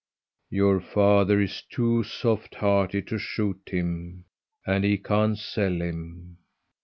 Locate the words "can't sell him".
4.97-6.37